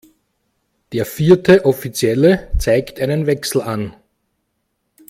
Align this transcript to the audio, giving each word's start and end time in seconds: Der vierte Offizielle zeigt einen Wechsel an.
Der 0.93 1.05
vierte 1.05 1.63
Offizielle 1.63 2.51
zeigt 2.57 2.99
einen 2.99 3.27
Wechsel 3.27 3.61
an. 3.61 3.95